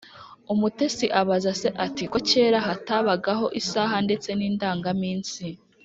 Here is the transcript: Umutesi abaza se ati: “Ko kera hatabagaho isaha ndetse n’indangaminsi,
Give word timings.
Umutesi 0.53 1.05
abaza 1.21 1.51
se 1.61 1.69
ati: 1.85 2.03
“Ko 2.11 2.17
kera 2.29 2.57
hatabagaho 2.67 3.45
isaha 3.61 3.95
ndetse 4.05 4.29
n’indangaminsi, 4.39 5.43